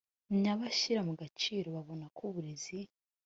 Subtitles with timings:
[0.37, 2.77] mya bashyira mu gaciro babona ko uburezi